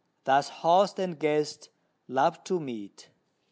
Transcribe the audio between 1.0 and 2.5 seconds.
guest love